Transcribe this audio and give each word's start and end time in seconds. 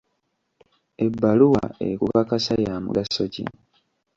Ebbaluwa 1.05 1.63
ekukakasa 1.89 2.53
ya 2.65 2.73
mugaso 2.83 3.23
ki? 3.33 3.43